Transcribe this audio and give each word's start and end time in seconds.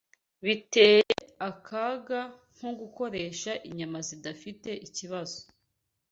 biteye 0.45 1.01
akaga 1.49 2.21
nko 2.55 2.69
gukoresha 2.79 3.51
inyama 3.69 3.99
zidafite 4.07 4.69
ikibazo 4.87 5.37